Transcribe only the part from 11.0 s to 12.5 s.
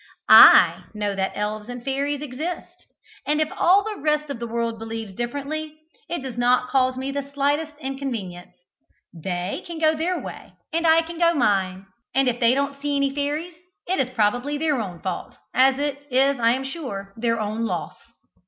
can go mine; and if